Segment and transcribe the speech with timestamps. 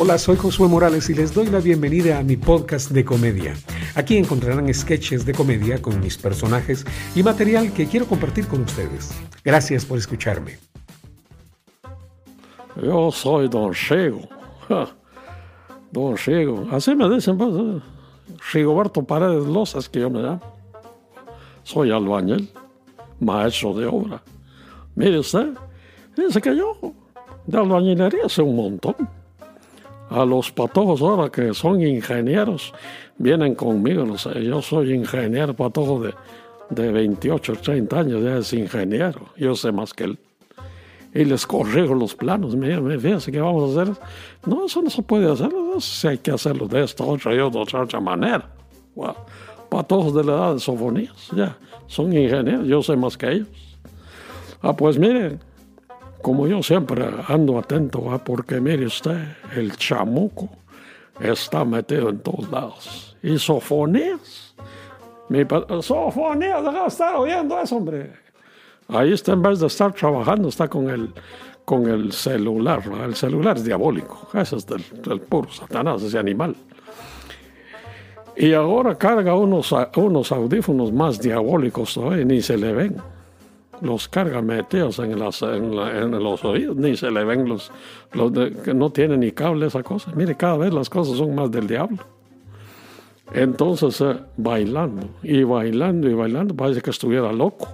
[0.00, 3.56] Hola, soy Josué Morales y les doy la bienvenida a mi podcast de comedia.
[3.96, 6.84] Aquí encontrarán sketches de comedia con mis personajes
[7.16, 9.10] y material que quiero compartir con ustedes.
[9.44, 10.56] Gracias por escucharme.
[12.80, 14.20] Yo soy Don Chego.
[15.90, 16.68] Don Chego.
[16.70, 17.80] Así me dicen, pues, eh,
[18.52, 20.40] Rigoberto Paredes Losas, que yo me llamo.
[21.64, 22.48] Soy albañil,
[23.18, 24.22] maestro de obra.
[24.94, 25.54] Mire usted,
[26.16, 26.78] dice que yo
[27.46, 29.17] de albañilería sé un montón
[30.10, 32.72] a los patojos ahora que son ingenieros,
[33.16, 34.04] vienen conmigo.
[34.40, 36.14] yo soy ingeniero patojo de,
[36.70, 40.18] de 28, 30 años, ya es ingeniero, yo sé más que él.
[41.14, 43.94] Y les corrijo los planos, mira, fíjense qué vamos a hacer.
[44.46, 47.82] No, eso no se puede hacer, eso hay que hacerlo de esta, otra y otra,
[47.82, 48.48] otra manera.
[49.68, 53.48] Patojos de la edad de sofonías, ya, son ingenieros, yo sé más que ellos.
[54.60, 55.40] Ah, pues miren,
[56.22, 59.18] como yo siempre ando atento, porque mire usted,
[59.56, 60.48] el chamuco
[61.20, 63.16] está metido en todos lados.
[63.22, 64.54] Y sofonías.
[65.28, 65.44] Mi
[65.82, 68.12] sofonías, deja de estar oyendo eso, hombre.
[68.88, 71.12] Ahí está, en vez de estar trabajando, está con el,
[71.64, 72.82] con el celular.
[73.04, 74.28] El celular es diabólico.
[74.32, 76.56] Ese es del, puro Satanás, ese animal.
[78.36, 82.96] Y ahora carga unos, unos audífonos más diabólicos todavía, ni se le ven
[83.82, 87.70] los carga metidos en, las, en, los oídos, ni se le ven los,
[88.12, 88.32] los
[88.64, 90.12] que no tienen ni cable esa cosa.
[90.14, 91.98] Mire, cada vez las cosas son más del diablo.
[93.32, 97.68] Entonces, eh, bailando, y bailando, y bailando, parece que estuviera loco.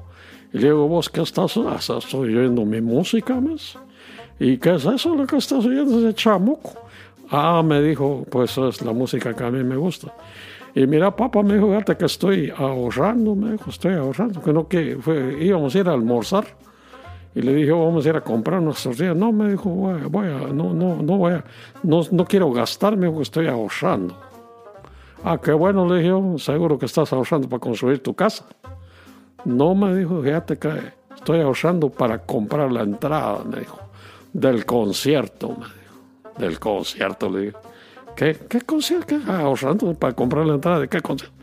[0.53, 1.99] Y le digo, ¿vos qué estás haciendo?
[1.99, 3.79] Estoy oyendo mi música más.
[4.39, 5.99] ¿Y qué es eso lo que estás oyendo?
[5.99, 6.73] Ese chamuco.
[7.31, 10.13] Ah, me dijo, pues es la música que a mí me gusta.
[10.75, 14.67] Y mira, papá me dijo, fíjate que estoy ahorrando, me dijo, estoy ahorrando, que no
[14.67, 14.99] que
[15.41, 16.47] íbamos a ir a almorzar.
[17.33, 19.15] Y le dije, vamos a ir a comprar nuestros días.
[19.17, 21.45] No, me dijo, voy, a, no, no, no voy a,
[21.83, 24.17] no, no quiero gastar, me dijo, estoy ahorrando.
[25.23, 28.45] Ah, qué bueno, le dije, seguro que estás ahorrando para construir tu casa.
[29.45, 30.71] No, me dijo, fíjate que
[31.15, 33.79] estoy ahorrando para comprar la entrada, me dijo,
[34.33, 37.57] del concierto, me dijo, del concierto, le dije.
[38.17, 39.17] ¿Qué, qué concierto?
[39.27, 41.35] ahorrando para comprar la entrada de qué concierto.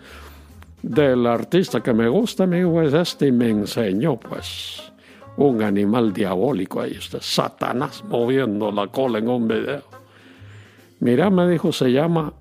[0.82, 4.92] Del artista que me gusta, amigo, es este y me enseñó, pues,
[5.38, 9.84] un animal diabólico ahí, este Satanás moviendo la cola en un video.
[11.00, 12.34] Mira, me dijo, se llama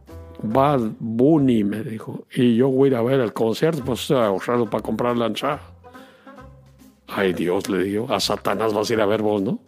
[0.43, 4.19] Bad Bunny, me dijo, y yo voy a ir a ver el concierto, pues estoy
[4.19, 5.61] ahorrando para comprar la entrada.
[7.09, 9.59] Ay Dios, le digo, a Satanás vas a ir a ver vos, ¿no?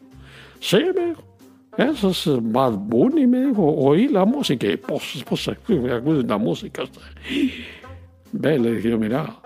[0.60, 1.31] Sí, me dijo.
[1.76, 5.50] Eso es Bad Bunny, me dijo, oí la música, y pues, pues,
[6.26, 6.82] la música.
[8.32, 9.36] Ve, le dije, mira,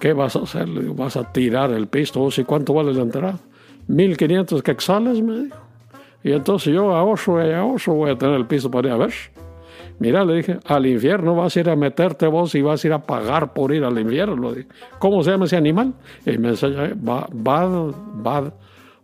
[0.00, 0.68] ¿qué vas a hacer?
[0.68, 3.38] Le digo, vas a tirar el pisto, ¿y cuánto vale la entrada?
[3.86, 5.56] 1500 quexales, me dijo.
[6.22, 9.12] Y entonces yo ahorro y ahorro voy a tener el piso para ir a ver.
[9.98, 12.92] Mira, le dije, al infierno vas a ir a meterte vos y vas a ir
[12.92, 14.52] a pagar por ir al infierno.
[14.98, 15.94] ¿Cómo se llama ese animal?
[16.24, 18.52] Y me enseñó, Bad, Bad,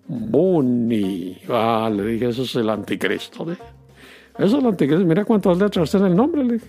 [0.06, 1.38] Bunny.
[1.48, 3.46] Ah, le dije, eso es el anticristo.
[3.50, 3.58] Eso
[4.38, 5.04] es el anticristo.
[5.04, 6.60] Mira cuántas letras tiene el nombre.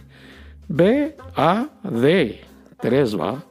[0.67, 2.41] B, A, D.
[2.79, 3.43] Tres, va.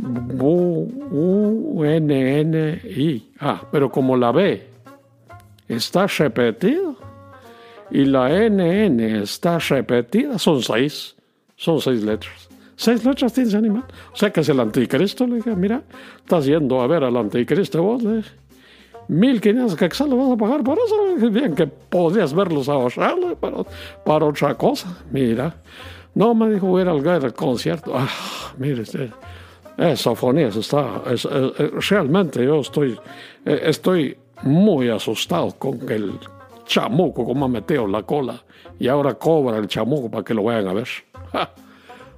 [0.00, 3.32] U, N, N, I.
[3.40, 4.66] Ah, pero como la B
[5.66, 6.94] está repetida
[7.90, 11.14] y la N, N está repetida, son seis.
[11.56, 12.48] Son seis letras.
[12.76, 13.84] Seis letras tiene ese animal.
[14.12, 15.26] O sea que es el anticristo.
[15.26, 15.82] Le dije, mira,
[16.18, 18.02] estás yendo a ver al anticristo vos.
[18.04, 18.30] Le dije.
[19.08, 21.30] 1.500 quetzales vas a pagar por eso.
[21.30, 23.56] Bien, que podrías verlos ahorrarle para,
[24.04, 24.96] para otra cosa.
[25.10, 25.54] Mira.
[26.14, 27.92] No, me dijo, voy a ir al, concierto.
[27.94, 28.08] Ah,
[28.56, 29.10] mire, este,
[29.76, 31.02] esa fonía está.
[31.88, 32.98] realmente yo estoy,
[33.44, 36.18] eh, estoy muy asustado con el
[36.66, 38.42] chamuco, como ha metido la cola.
[38.78, 40.88] Y ahora cobra el chamuco para que lo vayan a ver.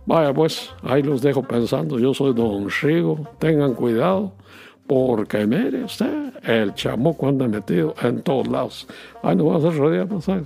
[0.06, 1.98] Vaya, pues, ahí los dejo pensando.
[1.98, 3.28] Yo soy Don Rigo.
[3.38, 4.32] Tengan cuidado
[4.87, 8.87] porque mire usted, el chamuco anda metido en todos lados.
[9.22, 10.42] Ay, no vas a rodear, pasar.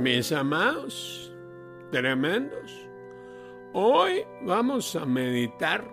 [0.00, 1.32] Mis amados,
[1.90, 2.88] tremendos,
[3.72, 5.84] hoy vamos a meditar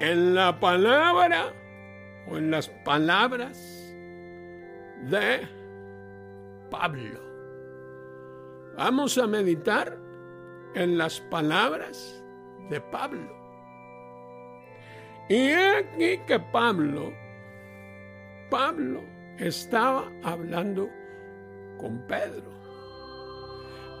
[0.00, 1.52] en la palabra
[2.28, 3.58] o en las palabras
[5.10, 5.46] de
[6.70, 7.20] Pablo.
[8.76, 9.96] Vamos a meditar
[10.74, 12.22] en las palabras
[12.70, 13.34] de Pablo.
[15.28, 17.12] Y aquí que Pablo,
[18.50, 19.02] Pablo
[19.38, 20.88] estaba hablando
[21.78, 22.50] con Pedro.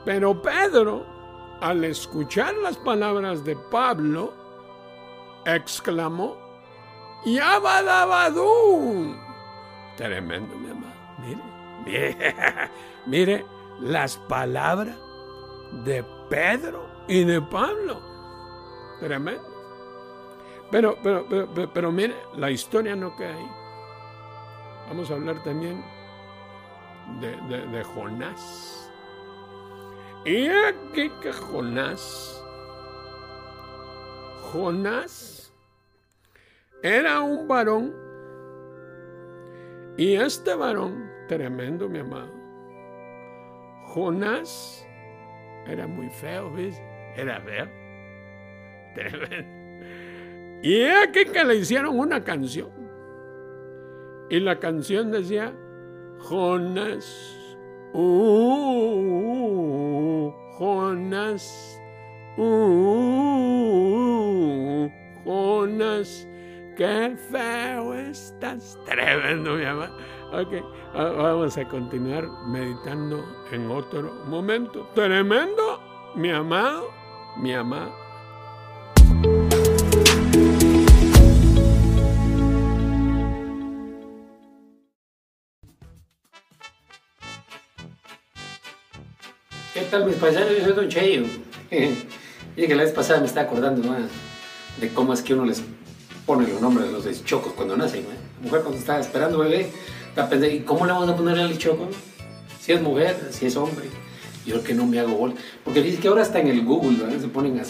[0.04, 1.04] Pero Pedro,
[1.60, 4.32] al escuchar las palabras de Pablo,
[5.44, 6.36] exclamó,
[7.24, 9.16] Yabadabadú.
[9.96, 10.94] Tremendo, mi amado.
[11.18, 11.42] Mire,
[11.84, 12.36] mire,
[13.06, 13.44] mire
[13.80, 14.96] las palabras
[15.84, 18.15] de Pedro y de Pablo.
[19.00, 19.56] Tremendo.
[20.70, 23.50] Pero, pero, pero, pero, mire, la historia no queda ahí.
[24.88, 25.84] Vamos a hablar también
[27.20, 28.90] de, de, de Jonás.
[30.24, 32.44] Y aquí que Jonás,
[34.50, 35.52] Jonás
[36.82, 37.94] era un varón
[39.96, 42.32] y este varón, tremendo mi amado,
[43.86, 44.84] Jonás
[45.66, 46.76] era muy feo, ¿ves?
[47.16, 47.85] Era feo.
[50.62, 52.70] Y aquí que le hicieron una canción.
[54.28, 55.54] Y la canción decía,
[56.18, 57.06] Jonás,
[57.92, 60.32] uh,
[62.36, 64.90] uh,
[65.24, 66.28] Jonás,
[66.76, 68.76] qué feo estás.
[68.86, 69.96] Tremendo, mi amado.
[70.32, 70.54] Ok,
[70.94, 74.88] vamos a continuar meditando en otro momento.
[74.94, 75.80] Tremendo,
[76.16, 76.88] mi amado,
[77.36, 78.05] mi amado.
[89.96, 90.50] Tal mis paisanos?
[90.58, 91.24] Yo soy Don Cheyo.
[92.56, 93.96] y que la vez pasada me estaba acordando ¿no?
[94.80, 95.62] de cómo es que uno les
[96.26, 98.02] pone los nombres de los chocos cuando nacen.
[98.02, 98.10] ¿no?
[98.10, 99.70] La mujer cuando está esperando bebé,
[100.14, 101.88] está ¿y cómo le vamos a poner al choco?
[102.60, 103.86] Si es mujer, si es hombre.
[104.44, 105.34] Yo que no me hago gol.
[105.64, 107.20] Porque dice que ahora está en el Google, ¿verdad?
[107.20, 107.62] se ponen a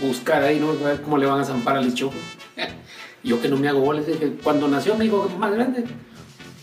[0.00, 0.70] buscar ahí, ¿no?
[0.70, 2.14] A ver cómo le van a zampar al choco.
[3.24, 5.84] Yo que no me hago goles, que cuando nació mi hijo más grande,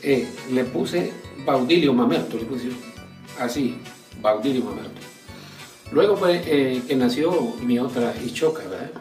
[0.01, 1.11] eh, le puse
[1.45, 2.69] Baudilio Mamerto, le puse
[3.39, 3.79] así,
[4.21, 5.01] Baudilio Mamerto.
[5.91, 8.91] Luego fue eh, que nació mi otra Ichoca, ¿verdad?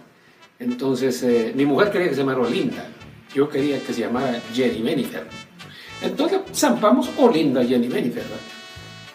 [0.58, 2.88] Entonces, eh, mi mujer quería que se llamara Olinda,
[3.34, 5.26] yo quería que se llamara Jenny Benifer.
[6.00, 8.38] Entonces, zampamos Olinda Jenny Benifer, ¿verdad?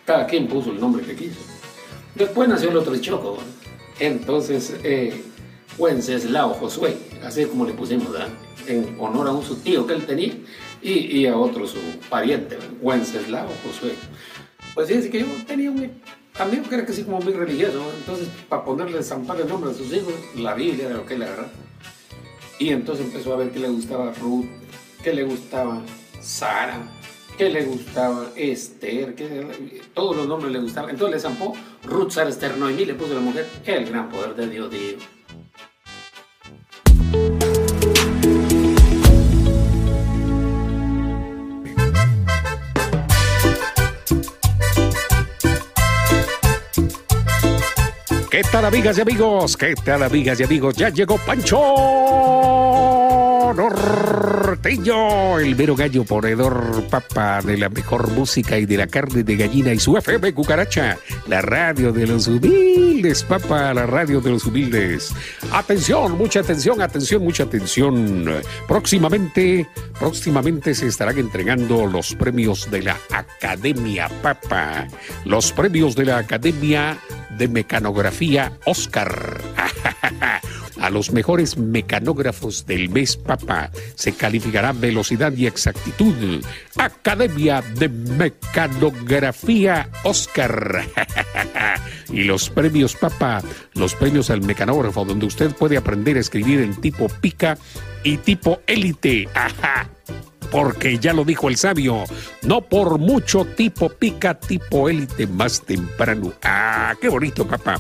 [0.06, 1.40] Cada quien puso el nombre que quiso.
[2.16, 3.48] Después nació el otro Ichoco, ¿verdad?
[4.00, 5.24] Entonces, eh,
[5.78, 8.30] Wenceslao Josué, así como le pusimos, ¿verdad?
[8.68, 10.34] En honor a un su tío que él tenía
[10.82, 12.72] y, y a otro su pariente, ¿verdad?
[12.82, 13.94] Wenceslao Josué.
[14.74, 15.92] Pues fíjense que yo tenía un
[16.40, 19.92] amigo que era casi como muy religioso, entonces para ponerle zampar el nombre a sus
[19.94, 21.52] hijos, la Biblia era lo que él agarraba.
[22.58, 24.46] Y entonces empezó a ver que le gustaba Ruth,
[25.04, 25.82] que le gustaba
[26.22, 26.80] Sara,
[27.38, 30.92] que le gustaba Esther, que todos los nombres le gustaban.
[30.92, 31.54] Entonces le zampó
[31.84, 35.04] Ruth, Sara, Esther, Noemí, le puso la mujer, el gran poder de Dios, Dios.
[48.42, 49.56] ¿Qué tal amigas y amigos?
[49.56, 50.76] ¿Qué tal amigas y amigos?
[50.76, 51.60] Ya llegó Pancho
[53.56, 59.36] Norteño, el mero gallo ponedor papa de la mejor música y de la carne de
[59.36, 64.44] gallina y su FM Cucaracha, la radio de los humildes, papa, la radio de los
[64.46, 65.14] humildes.
[65.52, 68.42] Atención, mucha atención, atención, mucha atención.
[68.68, 69.68] Próximamente,
[70.00, 74.88] próximamente se estarán entregando los premios de la Academia Papa,
[75.26, 76.98] los premios de la Academia
[77.42, 79.42] de Mecanografía Oscar.
[80.80, 86.46] A los mejores mecanógrafos del mes Papa se calificará velocidad y exactitud.
[86.78, 90.86] Academia de Mecanografía Oscar.
[92.14, 93.42] y los premios Papa,
[93.74, 97.58] los premios al mecanógrafo, donde usted puede aprender a escribir en tipo pica
[98.04, 99.28] y tipo élite.
[100.52, 102.04] Porque ya lo dijo el sabio,
[102.44, 106.34] no por mucho tipo pica, tipo élite más temprano.
[106.44, 107.80] Ah, qué bonito, papá.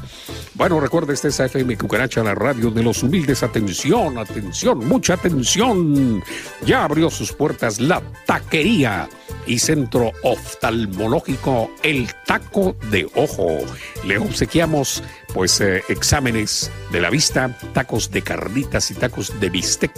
[0.54, 3.44] Bueno, recuerda, este es FM Cucaracha, la radio de los humildes.
[3.44, 6.24] Atención, atención, mucha atención.
[6.66, 9.10] Ya abrió sus puertas la taquería
[9.46, 13.58] y centro oftalmológico El Taco de Ojo.
[14.06, 19.92] Le obsequiamos pues eh, exámenes de la vista, tacos de carnitas y tacos de bistec.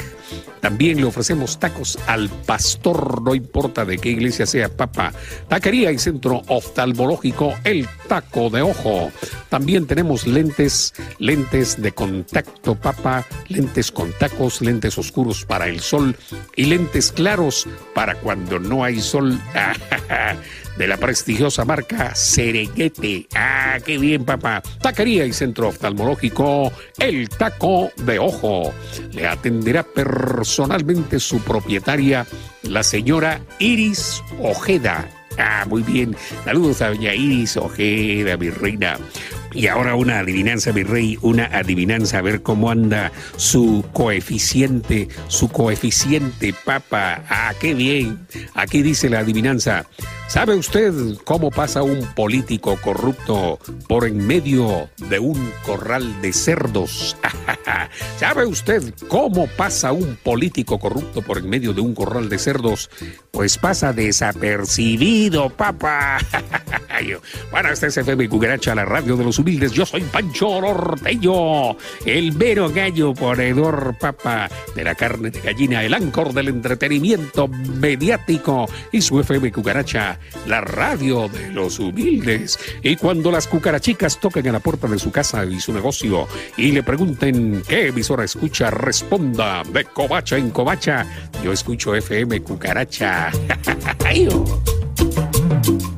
[0.64, 5.12] También le ofrecemos tacos al pastor, no importa de qué iglesia sea, papa.
[5.50, 9.12] Taquería y centro oftalmológico El Taco de Ojo.
[9.50, 16.16] También tenemos lentes, lentes de contacto, papa, lentes con tacos, lentes oscuros para el sol
[16.56, 19.38] y lentes claros para cuando no hay sol.
[20.78, 23.28] de la prestigiosa marca Sereguete.
[23.36, 24.62] Ah, qué bien, papá.
[24.82, 28.74] Taquería y centro oftalmológico El Taco de Ojo.
[29.12, 32.26] Le atenderá personalmente su propietaria,
[32.64, 35.08] la señora Iris Ojeda.
[35.38, 36.16] Ah, muy bien.
[36.46, 38.98] Saludos a doña Iris Ojeda, mi reina.
[39.54, 45.50] Y ahora una adivinanza, mi rey, una adivinanza, a ver cómo anda su coeficiente, su
[45.50, 47.24] coeficiente, papa.
[47.30, 48.28] Ah, qué bien.
[48.56, 49.86] Aquí dice la adivinanza.
[50.34, 50.92] ¿Sabe usted
[51.26, 57.16] cómo pasa un político corrupto por en medio de un corral de cerdos?
[58.18, 62.90] ¿Sabe usted cómo pasa un político corrupto por en medio de un corral de cerdos?
[63.30, 66.18] Pues pasa desapercibido, papá.
[67.52, 69.72] bueno, este es FM Cucaracha, la radio de los humildes.
[69.72, 75.94] Yo soy Pancho Orteño, el vero gallo ponedor, papa, de la carne de gallina, el
[75.94, 82.60] ancor del entretenimiento mediático y su FM Cucaracha la radio de los humildes.
[82.82, 86.28] Y cuando las cucarachicas toquen a la puerta de su casa y su negocio
[86.58, 91.06] y le pregunten qué emisora escucha, responda de covacha en covacha.
[91.44, 93.32] Yo escucho FM Cucaracha.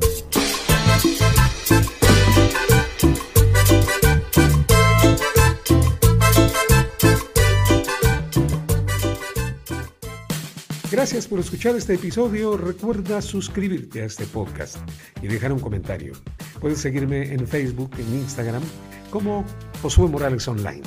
[11.06, 12.58] Gracias por escuchar este episodio.
[12.58, 14.78] Recuerda suscribirte a este podcast
[15.22, 16.14] y dejar un comentario.
[16.60, 18.64] Puedes seguirme en Facebook, en Instagram,
[19.12, 19.46] como
[19.84, 20.82] Josué Morales Online.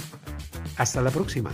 [0.76, 1.52] Hasta la próxima.